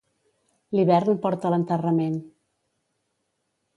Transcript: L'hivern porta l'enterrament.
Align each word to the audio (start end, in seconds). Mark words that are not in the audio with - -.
L'hivern 0.77 1.21
porta 1.27 1.53
l'enterrament. 1.55 2.17